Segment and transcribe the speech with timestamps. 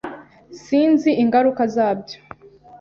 [0.63, 2.17] Sinzi ingaruka zabyo